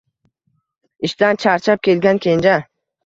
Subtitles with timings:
[1.09, 2.57] Ishdan charchab kelgan Kenja.